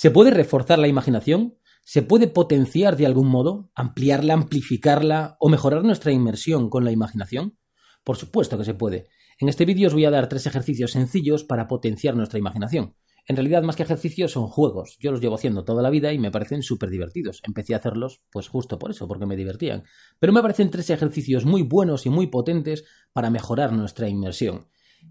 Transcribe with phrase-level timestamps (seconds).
[0.00, 1.58] ¿Se puede reforzar la imaginación?
[1.84, 3.70] ¿Se puede potenciar de algún modo?
[3.74, 7.58] ¿Ampliarla, amplificarla o mejorar nuestra inmersión con la imaginación?
[8.02, 9.08] Por supuesto que se puede.
[9.38, 12.94] En este vídeo os voy a dar tres ejercicios sencillos para potenciar nuestra imaginación.
[13.28, 14.96] En realidad, más que ejercicios, son juegos.
[15.00, 17.42] Yo los llevo haciendo toda la vida y me parecen súper divertidos.
[17.46, 19.84] Empecé a hacerlos, pues justo por eso, porque me divertían.
[20.18, 24.68] Pero me parecen tres ejercicios muy buenos y muy potentes para mejorar nuestra inmersión.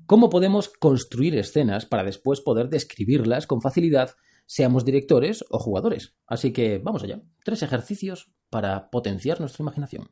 [0.07, 4.15] ¿Cómo podemos construir escenas para después poder describirlas con facilidad
[4.49, 6.15] seamos directores o jugadores.
[6.25, 7.21] Así que vamos allá.
[7.45, 10.07] Tres ejercicios para potenciar nuestra imaginación.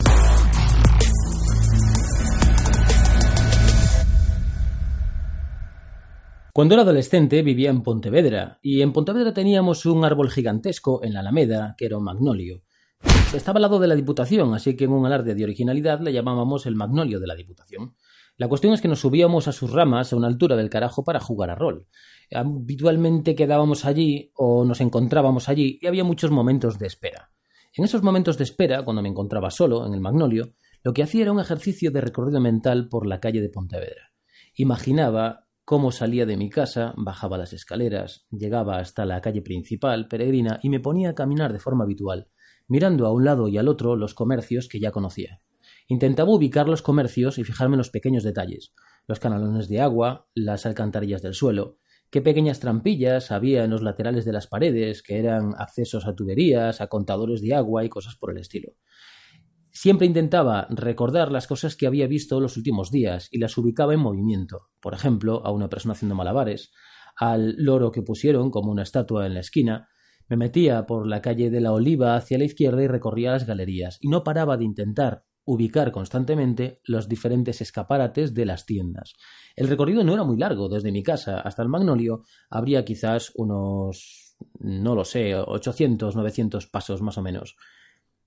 [6.53, 11.21] Cuando era adolescente vivía en Pontevedra y en Pontevedra teníamos un árbol gigantesco en la
[11.21, 12.61] Alameda que era un magnolio.
[13.33, 16.67] Estaba al lado de la Diputación, así que en un alarde de originalidad le llamábamos
[16.67, 17.95] el magnolio de la Diputación.
[18.37, 21.19] La cuestión es que nos subíamos a sus ramas a una altura del carajo para
[21.19, 21.87] jugar a rol.
[22.33, 27.31] Habitualmente quedábamos allí o nos encontrábamos allí y había muchos momentos de espera.
[27.73, 31.23] En esos momentos de espera, cuando me encontraba solo en el Magnolio, lo que hacía
[31.23, 34.13] era un ejercicio de recorrido mental por la calle de Pontevedra.
[34.55, 40.59] Imaginaba cómo salía de mi casa, bajaba las escaleras, llegaba hasta la calle principal, peregrina,
[40.63, 42.29] y me ponía a caminar de forma habitual,
[42.67, 45.41] mirando a un lado y al otro los comercios que ya conocía.
[45.87, 48.73] Intentaba ubicar los comercios y fijarme en los pequeños detalles,
[49.07, 51.77] los canalones de agua, las alcantarillas del suelo,
[52.09, 56.81] qué pequeñas trampillas había en los laterales de las paredes, que eran accesos a tuberías,
[56.81, 58.73] a contadores de agua y cosas por el estilo.
[59.71, 63.99] Siempre intentaba recordar las cosas que había visto los últimos días y las ubicaba en
[63.99, 64.69] movimiento.
[64.79, 66.71] Por ejemplo, a una persona haciendo malabares,
[67.15, 69.89] al loro que pusieron como una estatua en la esquina.
[70.29, 73.99] Me metía por la calle de la Oliva hacia la izquierda y recorría las galerías,
[74.01, 79.15] y no paraba de intentar ubicar constantemente los diferentes escaparates de las tiendas.
[79.55, 84.35] El recorrido no era muy largo, desde mi casa hasta el Magnolio habría quizás unos,
[84.59, 87.55] no lo sé, 800, 900 pasos más o menos.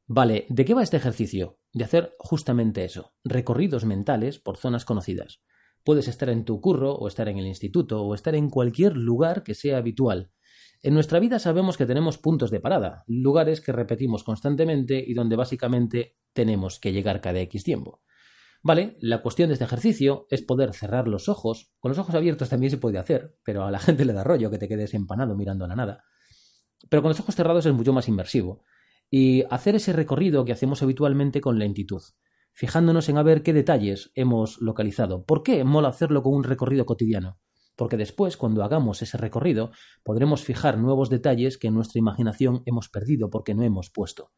[0.06, 1.58] Vale, ¿de qué va este ejercicio?
[1.74, 5.42] De hacer justamente eso, recorridos mentales por zonas conocidas.
[5.84, 9.42] Puedes estar en tu curro, o estar en el instituto, o estar en cualquier lugar
[9.42, 10.32] que sea habitual.
[10.82, 15.36] En nuestra vida sabemos que tenemos puntos de parada, lugares que repetimos constantemente y donde
[15.36, 18.02] básicamente tenemos que llegar cada X tiempo.
[18.62, 21.72] Vale, la cuestión de este ejercicio es poder cerrar los ojos.
[21.80, 24.50] Con los ojos abiertos también se puede hacer, pero a la gente le da rollo
[24.50, 26.04] que te quedes empanado mirando a la nada.
[26.88, 28.64] Pero con los ojos cerrados es mucho más inmersivo.
[29.10, 32.02] Y hacer ese recorrido que hacemos habitualmente con lentitud,
[32.52, 35.24] fijándonos en a ver qué detalles hemos localizado.
[35.24, 37.38] ¿Por qué mola hacerlo con un recorrido cotidiano?
[37.76, 39.70] Porque después, cuando hagamos ese recorrido,
[40.04, 44.32] podremos fijar nuevos detalles que en nuestra imaginación hemos perdido porque no hemos puesto.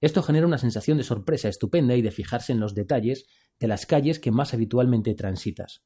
[0.00, 3.26] Esto genera una sensación de sorpresa estupenda y de fijarse en los detalles
[3.58, 5.84] de las calles que más habitualmente transitas.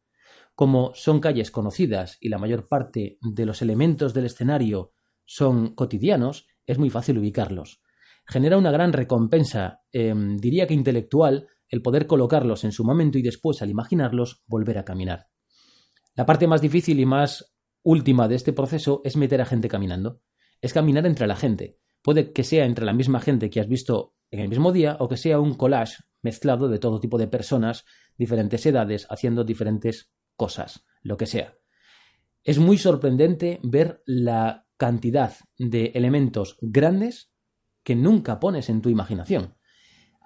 [0.54, 4.92] Como son calles conocidas y la mayor parte de los elementos del escenario
[5.24, 7.80] son cotidianos, es muy fácil ubicarlos.
[8.26, 13.22] Genera una gran recompensa, em, diría que intelectual, el poder colocarlos en su momento y
[13.22, 15.28] después, al imaginarlos, volver a caminar.
[16.14, 20.20] La parte más difícil y más última de este proceso es meter a gente caminando.
[20.60, 21.78] Es caminar entre la gente.
[22.02, 25.08] Puede que sea entre la misma gente que has visto en el mismo día o
[25.08, 27.84] que sea un collage mezclado de todo tipo de personas,
[28.16, 31.54] diferentes edades, haciendo diferentes cosas, lo que sea.
[32.44, 37.30] Es muy sorprendente ver la cantidad de elementos grandes
[37.84, 39.56] que nunca pones en tu imaginación.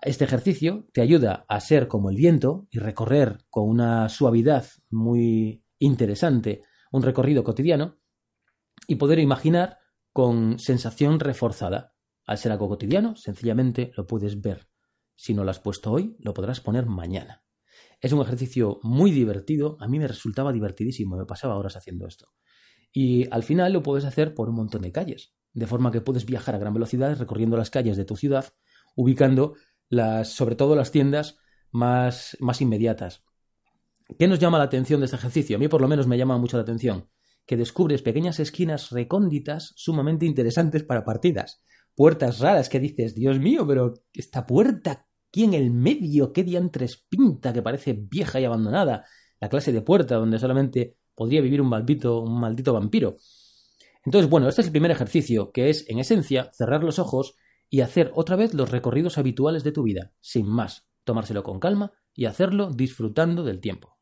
[0.03, 5.65] Este ejercicio te ayuda a ser como el viento y recorrer con una suavidad muy
[5.79, 6.63] interesante
[6.93, 7.99] un recorrido cotidiano
[8.87, 9.79] y poder imaginar
[10.17, 11.93] con sensación reforzada.
[12.25, 14.67] Al ser algo cotidiano, sencillamente lo puedes ver.
[15.15, 17.45] Si no lo has puesto hoy, lo podrás poner mañana.
[18.01, 22.33] Es un ejercicio muy divertido, a mí me resultaba divertidísimo, me pasaba horas haciendo esto.
[22.91, 26.25] Y al final lo puedes hacer por un montón de calles, de forma que puedes
[26.25, 28.55] viajar a gran velocidad recorriendo las calles de tu ciudad,
[28.95, 29.53] ubicando
[29.91, 31.37] las, sobre todo las tiendas
[31.73, 33.23] más, más inmediatas.
[34.19, 35.57] ¿Qué nos llama la atención de este ejercicio?
[35.57, 37.07] A mí por lo menos me llama mucho la atención
[37.47, 41.63] que descubres pequeñas esquinas recónditas sumamente interesantes para partidas.
[41.95, 47.07] Puertas raras que dices, Dios mío, pero esta puerta aquí en el medio, qué diantres
[47.09, 49.07] pinta, que parece vieja y abandonada.
[49.41, 53.17] La clase de puerta donde solamente podría vivir un maldito, un maldito vampiro.
[54.05, 57.35] Entonces, bueno, este es el primer ejercicio, que es, en esencia, cerrar los ojos
[57.69, 61.93] y hacer otra vez los recorridos habituales de tu vida, sin más, tomárselo con calma
[62.15, 63.99] y hacerlo disfrutando del tiempo.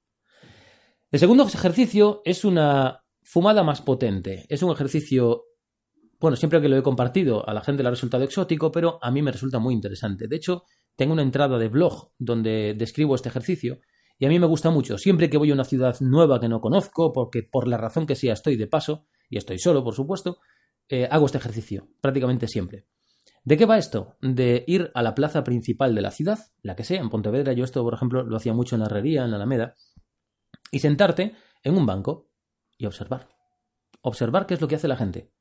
[1.10, 4.46] El segundo ejercicio es una fumada más potente.
[4.48, 5.46] Es un ejercicio,
[6.20, 9.10] bueno, siempre que lo he compartido a la gente le ha resultado exótico, pero a
[9.10, 10.28] mí me resulta muy interesante.
[10.28, 10.62] De hecho,
[10.94, 13.80] tengo una entrada de blog donde describo este ejercicio
[14.18, 14.98] y a mí me gusta mucho.
[14.98, 18.14] Siempre que voy a una ciudad nueva que no conozco, porque por la razón que
[18.14, 20.38] sea estoy de paso, y estoy solo, por supuesto,
[20.88, 22.86] eh, hago este ejercicio, prácticamente siempre.
[23.42, 24.16] ¿De qué va esto?
[24.20, 27.64] De ir a la plaza principal de la ciudad, la que sea, en Pontevedra, yo
[27.64, 29.74] esto, por ejemplo, lo hacía mucho en la herrería, en la Alameda,
[30.70, 32.28] y sentarte en un banco
[32.76, 33.28] y observar.
[34.02, 35.32] Observar qué es lo que hace la gente.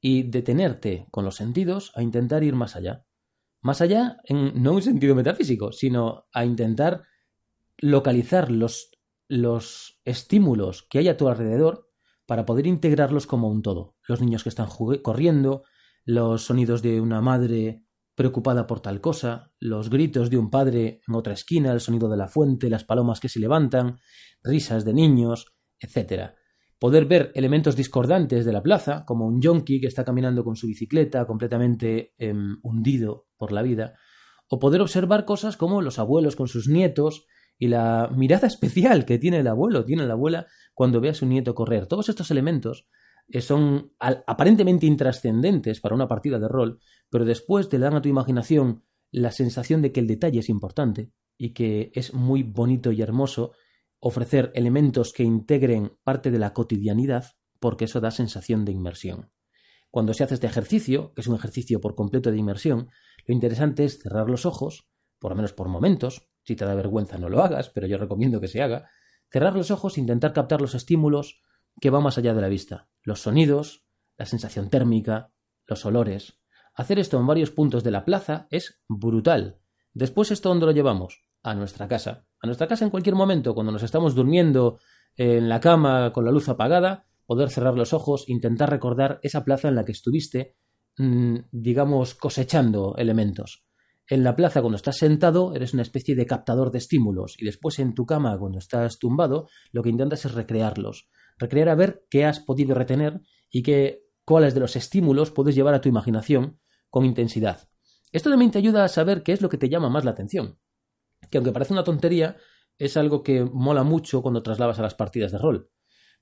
[0.00, 3.04] Y detenerte con los sentidos a intentar ir más allá.
[3.60, 7.02] Más allá, en, no un sentido metafísico, sino a intentar
[7.78, 8.90] localizar los,
[9.28, 11.88] los estímulos que hay a tu alrededor
[12.26, 13.96] para poder integrarlos como un todo.
[14.06, 14.68] Los niños que están
[15.02, 15.64] corriendo,
[16.04, 17.84] los sonidos de una madre
[18.14, 22.16] preocupada por tal cosa, los gritos de un padre en otra esquina, el sonido de
[22.16, 23.98] la fuente, las palomas que se levantan,
[24.42, 26.34] risas de niños, etc.
[26.78, 30.66] Poder ver elementos discordantes de la plaza, como un yonki que está caminando con su
[30.66, 33.94] bicicleta completamente em, hundido por la vida,
[34.48, 37.26] o poder observar cosas como los abuelos con sus nietos
[37.58, 41.26] y la mirada especial que tiene el abuelo, tiene la abuela cuando ve a su
[41.26, 41.86] nieto correr.
[41.86, 42.86] Todos estos elementos
[43.28, 46.78] eh, son aparentemente intrascendentes para una partida de rol,
[47.10, 51.10] pero después te dan a tu imaginación la sensación de que el detalle es importante
[51.36, 53.52] y que es muy bonito y hermoso
[54.00, 59.32] ofrecer elementos que integren parte de la cotidianidad porque eso da sensación de inmersión.
[59.90, 62.90] Cuando se hace este ejercicio, que es un ejercicio por completo de inmersión,
[63.26, 67.18] lo interesante es cerrar los ojos, por lo menos por momentos, si te da vergüenza
[67.18, 68.90] no lo hagas, pero yo recomiendo que se haga,
[69.30, 71.42] cerrar los ojos e intentar captar los estímulos
[71.80, 73.84] que van más allá de la vista, los sonidos,
[74.16, 75.32] la sensación térmica,
[75.66, 76.40] los olores.
[76.74, 79.60] Hacer esto en varios puntos de la plaza es brutal.
[79.92, 81.27] Después esto dónde lo llevamos?
[81.48, 82.26] A nuestra casa.
[82.42, 84.78] A nuestra casa en cualquier momento, cuando nos estamos durmiendo
[85.16, 89.68] en la cama con la luz apagada, poder cerrar los ojos, intentar recordar esa plaza
[89.68, 90.56] en la que estuviste,
[90.98, 93.64] mm, digamos, cosechando elementos.
[94.06, 97.78] En la plaza, cuando estás sentado, eres una especie de captador de estímulos y después
[97.78, 101.08] en tu cama, cuando estás tumbado, lo que intentas es recrearlos.
[101.38, 105.72] Recrear a ver qué has podido retener y qué, cuáles de los estímulos puedes llevar
[105.72, 106.60] a tu imaginación
[106.90, 107.70] con intensidad.
[108.12, 110.58] Esto también te ayuda a saber qué es lo que te llama más la atención.
[111.30, 112.36] Que aunque parece una tontería,
[112.78, 115.70] es algo que mola mucho cuando trasladas a las partidas de rol.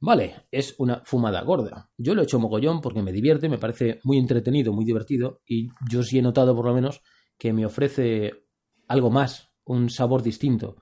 [0.01, 1.91] Vale, es una fumada gorda.
[1.97, 5.69] Yo lo he hecho mogollón porque me divierte, me parece muy entretenido, muy divertido y
[5.91, 7.03] yo sí he notado por lo menos
[7.39, 8.45] que me ofrece
[8.89, 10.77] algo más, un sabor distinto.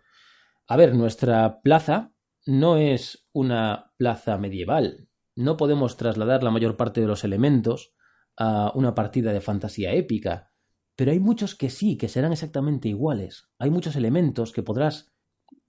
[0.67, 2.13] A ver, nuestra plaza
[2.47, 5.09] no es una plaza medieval.
[5.37, 7.95] No podemos trasladar la mayor parte de los elementos
[8.37, 10.53] a una partida de fantasía épica,
[10.97, 13.49] pero hay muchos que sí, que serán exactamente iguales.
[13.59, 15.15] Hay muchos elementos que podrás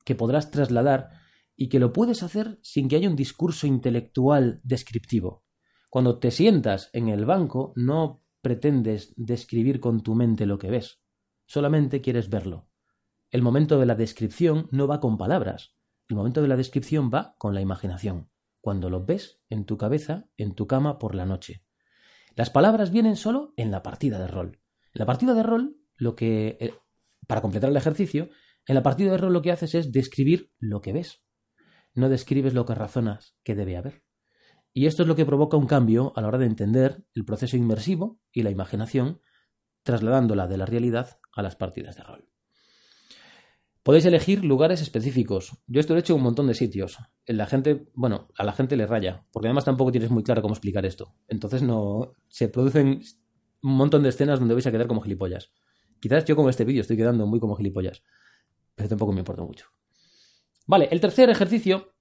[0.06, 1.10] que podrás trasladar
[1.58, 5.44] y que lo puedes hacer sin que haya un discurso intelectual descriptivo.
[5.90, 11.02] Cuando te sientas en el banco, no pretendes describir con tu mente lo que ves,
[11.48, 12.68] solamente quieres verlo.
[13.32, 15.76] El momento de la descripción no va con palabras,
[16.08, 18.30] el momento de la descripción va con la imaginación,
[18.62, 21.64] cuando lo ves en tu cabeza, en tu cama por la noche.
[22.36, 24.60] Las palabras vienen solo en la partida de rol.
[24.96, 26.58] La partida de rol, lo que.
[26.60, 26.74] Eh,
[27.28, 28.30] para completar el ejercicio,
[28.66, 31.22] en la partida de rol lo que haces es describir lo que ves.
[31.94, 34.04] No describes lo que razonas que debe haber.
[34.74, 37.58] Y esto es lo que provoca un cambio a la hora de entender el proceso
[37.58, 39.22] inmersivo y la imaginación,
[39.84, 42.30] trasladándola de la realidad a las partidas de rol.
[43.84, 45.58] Podéis elegir lugares específicos.
[45.68, 46.98] Yo esto lo he hecho en un montón de sitios.
[47.28, 50.54] La gente, bueno, a la gente le raya, porque además tampoco tienes muy claro cómo
[50.54, 51.16] explicar esto.
[51.28, 53.02] Entonces no se producen
[53.66, 55.52] un montón de escenas donde vais a quedar como gilipollas.
[56.00, 58.04] Quizás yo con este vídeo estoy quedando muy como gilipollas,
[58.76, 59.68] pero tampoco me importa mucho.
[60.68, 61.94] Vale, el tercer ejercicio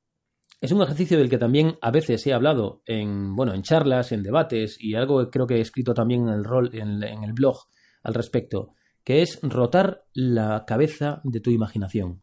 [0.60, 4.22] es un ejercicio del que también a veces he hablado en, bueno, en charlas, en
[4.22, 7.58] debates y algo que creo que he escrito también en el, rol, en el blog
[8.02, 12.22] al respecto que es rotar la cabeza de tu imaginación.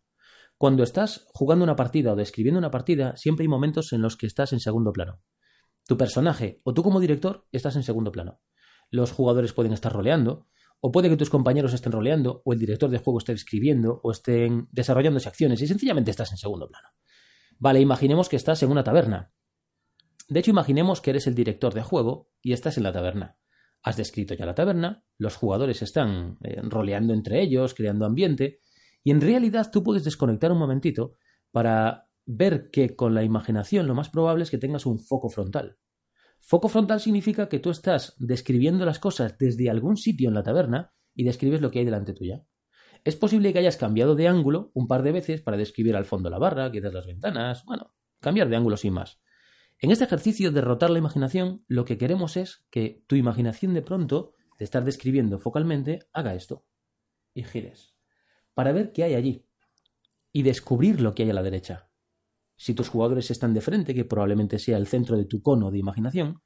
[0.57, 4.27] Cuando estás jugando una partida o describiendo una partida, siempre hay momentos en los que
[4.27, 5.21] estás en segundo plano.
[5.88, 8.41] Tu personaje o tú como director estás en segundo plano.
[8.91, 10.45] Los jugadores pueden estar roleando,
[10.79, 14.12] o puede que tus compañeros estén roleando, o el director de juego esté escribiendo, o
[14.12, 16.89] estén desarrollándose acciones, y sencillamente estás en segundo plano.
[17.57, 19.31] Vale, imaginemos que estás en una taberna.
[20.27, 23.38] De hecho, imaginemos que eres el director de juego y estás en la taberna.
[23.83, 28.60] Has descrito ya la taberna, los jugadores están eh, roleando entre ellos, creando ambiente,
[29.03, 31.15] y en realidad tú puedes desconectar un momentito
[31.51, 35.77] para ver que con la imaginación lo más probable es que tengas un foco frontal.
[36.41, 40.93] Foco frontal significa que tú estás describiendo las cosas desde algún sitio en la taberna
[41.13, 42.43] y describes lo que hay delante tuya.
[43.03, 46.29] Es posible que hayas cambiado de ángulo un par de veces para describir al fondo
[46.29, 49.21] la barra, quizás las ventanas, bueno, cambiar de ángulo sin más.
[49.79, 53.81] En este ejercicio de rotar la imaginación, lo que queremos es que tu imaginación de
[53.81, 56.65] pronto, de estar describiendo focalmente, haga esto.
[57.33, 57.95] Y gires.
[58.53, 59.48] Para ver qué hay allí.
[60.33, 61.90] Y descubrir lo que hay a la derecha.
[62.62, 65.80] Si tus jugadores están de frente, que probablemente sea el centro de tu cono de
[65.80, 66.44] imaginación,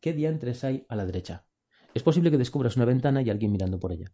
[0.00, 1.46] ¿qué diantres hay a la derecha?
[1.94, 4.12] Es posible que descubras una ventana y alguien mirando por ella.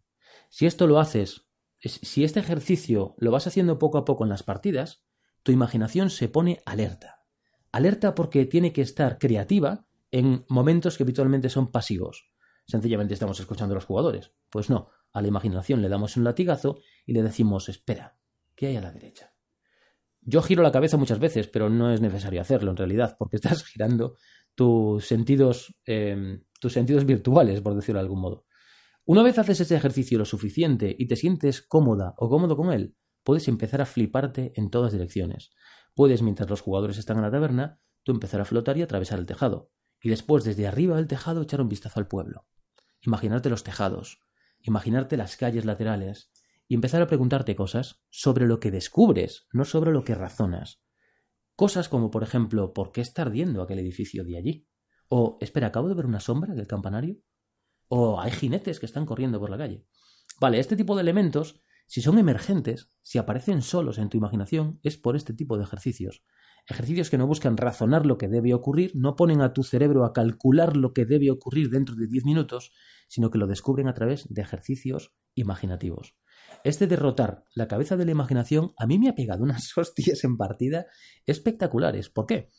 [0.51, 1.47] Si esto lo haces,
[1.79, 5.03] si este ejercicio lo vas haciendo poco a poco en las partidas,
[5.41, 7.25] tu imaginación se pone alerta
[7.71, 12.29] Alerta porque tiene que estar creativa en momentos que habitualmente son pasivos.
[12.67, 14.31] Sencillamente estamos escuchando a los jugadores.
[14.51, 18.19] Pues no, a la imaginación le damos un latigazo y le decimos, espera,
[18.53, 19.30] ¿qué hay a la derecha?
[20.21, 23.63] Yo giro la cabeza muchas veces, pero no es necesario hacerlo en realidad, porque estás
[23.63, 24.15] girando
[24.55, 28.45] tus sentidos, em, tus sentidos virtuales, por decirlo de algún modo.
[29.05, 32.95] Una vez haces ese ejercicio lo suficiente y te sientes cómoda o cómodo con él,
[33.23, 35.51] puedes empezar a fliparte en todas direcciones.
[35.95, 39.25] Puedes, mientras los jugadores están en la taberna, tú empezar a flotar y atravesar el
[39.25, 39.71] tejado.
[40.01, 42.45] Y después, desde arriba del tejado, echar un vistazo al pueblo.
[43.01, 44.19] Imaginarte los tejados,
[44.59, 46.31] imaginarte las calles laterales
[46.71, 50.81] y empezar a preguntarte cosas sobre lo que descubres, no sobre lo que razonas.
[51.57, 54.69] Cosas como, por ejemplo, ¿por qué está ardiendo aquel edificio de allí?
[55.09, 57.17] O, espera, ¿acabo de ver una sombra del campanario?
[57.89, 59.85] O, hay jinetes que están corriendo por la calle.
[60.39, 61.61] Vale, este tipo de elementos
[61.91, 66.23] si son emergentes, si aparecen solos en tu imaginación, es por este tipo de ejercicios.
[66.65, 70.13] Ejercicios que no buscan razonar lo que debe ocurrir, no ponen a tu cerebro a
[70.13, 72.71] calcular lo que debe ocurrir dentro de 10 minutos,
[73.09, 76.15] sino que lo descubren a través de ejercicios imaginativos.
[76.63, 80.37] Este derrotar la cabeza de la imaginación a mí me ha pegado unas hostias en
[80.37, 80.85] partida
[81.25, 82.09] espectaculares.
[82.09, 82.49] ¿Por qué?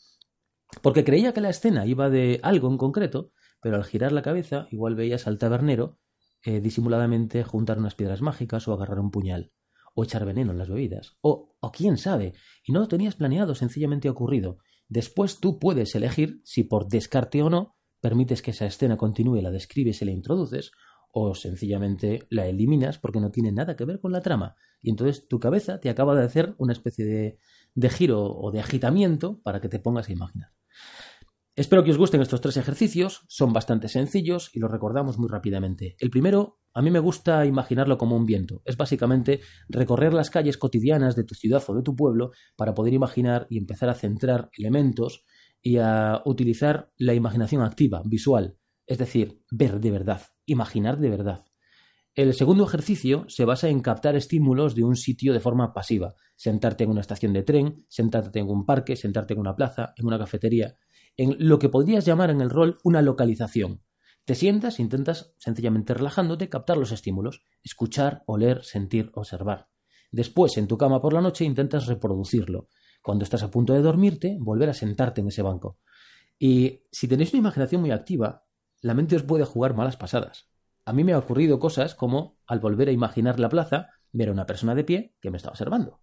[0.81, 4.67] Porque creía que la escena iba de algo en concreto, pero al girar la cabeza
[4.71, 5.99] igual veías al tabernero
[6.45, 9.53] eh, disimuladamente juntar unas piedras mágicas o agarrar un puñal,
[9.95, 13.55] o echar veneno en las bebidas, o, o quién sabe, y no lo tenías planeado,
[13.55, 14.59] sencillamente ocurrido.
[14.89, 19.53] Después tú puedes elegir si por descarte o no permites que esa escena continúe, la
[19.53, 20.73] describes y la introduces,
[21.12, 24.57] o sencillamente la eliminas porque no tiene nada que ver con la trama.
[24.81, 27.38] Y entonces tu cabeza te acaba de hacer una especie de,
[27.75, 30.50] de giro o de agitamiento para que te pongas a imaginar.
[31.54, 35.97] Espero que os gusten estos tres ejercicios, son bastante sencillos y los recordamos muy rápidamente.
[35.99, 38.62] El primero, a mí me gusta imaginarlo como un viento.
[38.64, 42.95] Es básicamente recorrer las calles cotidianas de tu ciudad o de tu pueblo para poder
[42.95, 45.26] imaginar y empezar a centrar elementos
[45.61, 51.45] y a utilizar la imaginación activa, visual, es decir, ver de verdad, imaginar de verdad.
[52.15, 56.85] El segundo ejercicio se basa en captar estímulos de un sitio de forma pasiva, sentarte
[56.85, 60.19] en una estación de tren, sentarte en un parque, sentarte en una plaza, en una
[60.19, 60.77] cafetería,
[61.17, 63.83] en lo que podrías llamar en el rol una localización.
[64.25, 69.69] Te sientas intentas, sencillamente relajándote, captar los estímulos, escuchar, oler, sentir, observar.
[70.11, 72.69] Después, en tu cama por la noche, intentas reproducirlo.
[73.03, 75.79] Cuando estás a punto de dormirte, volver a sentarte en ese banco.
[76.39, 78.45] Y si tenéis una imaginación muy activa,
[78.83, 80.51] la mente os puede jugar malas pasadas.
[80.85, 84.33] A mí me ha ocurrido cosas como, al volver a imaginar la plaza, ver a
[84.33, 86.03] una persona de pie que me está observando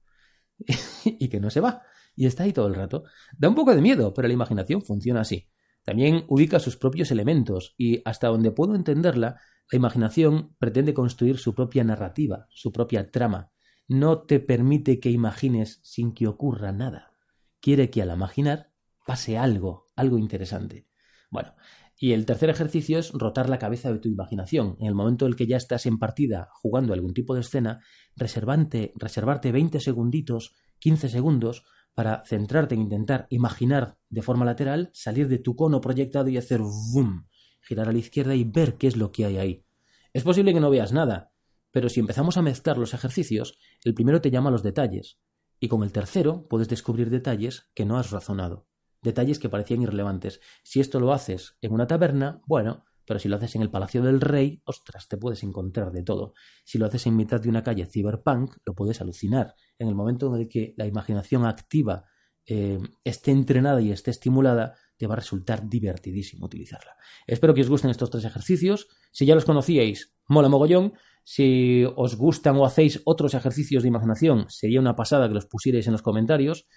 [1.05, 1.83] y que no se va
[2.15, 3.03] y está ahí todo el rato.
[3.37, 5.49] Da un poco de miedo, pero la imaginación funciona así.
[5.83, 9.39] También ubica sus propios elementos y, hasta donde puedo entenderla,
[9.71, 13.51] la imaginación pretende construir su propia narrativa, su propia trama.
[13.87, 17.13] No te permite que imagines sin que ocurra nada.
[17.61, 18.71] Quiere que al imaginar
[19.05, 20.87] pase algo, algo interesante.
[21.31, 21.53] Bueno,
[22.01, 24.77] y el tercer ejercicio es rotar la cabeza de tu imaginación.
[24.79, 27.83] En el momento en el que ya estás en partida jugando algún tipo de escena,
[28.15, 35.27] reservante, reservarte 20 segunditos, 15 segundos para centrarte en intentar imaginar de forma lateral, salir
[35.27, 37.27] de tu cono proyectado y hacer boom,
[37.61, 39.65] girar a la izquierda y ver qué es lo que hay ahí.
[40.13, 41.33] Es posible que no veas nada,
[41.69, 45.19] pero si empezamos a mezclar los ejercicios, el primero te llama a los detalles,
[45.59, 48.67] y con el tercero puedes descubrir detalles que no has razonado,
[49.01, 50.41] detalles que parecían irrelevantes.
[50.63, 54.03] Si esto lo haces en una taberna, bueno, pero si lo haces en el Palacio
[54.03, 56.33] del Rey, ostras, te puedes encontrar de todo.
[56.63, 59.55] Si lo haces en mitad de una calle cyberpunk, lo puedes alucinar.
[59.79, 62.05] En el momento en el que la imaginación activa
[62.45, 66.97] eh, esté entrenada y esté estimulada, te va a resultar divertidísimo utilizarla.
[67.25, 68.87] Espero que os gusten estos tres ejercicios.
[69.11, 70.93] Si ya los conocíais, mola mogollón.
[71.23, 75.87] Si os gustan o hacéis otros ejercicios de imaginación, sería una pasada que los pusierais
[75.87, 76.67] en los comentarios.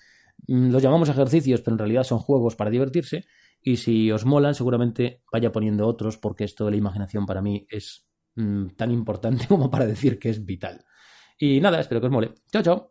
[0.48, 3.24] Mm, los llamamos ejercicios, pero en realidad son juegos para divertirse.
[3.60, 7.66] Y si os molan, seguramente vaya poniendo otros, porque esto de la imaginación para mí
[7.70, 10.84] es mm, tan importante como para decir que es vital.
[11.38, 12.34] Y nada, espero que os mole.
[12.52, 12.88] Chao, chao.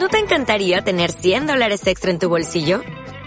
[0.00, 2.82] ¿No te encantaría tener 100 dólares extra en tu bolsillo?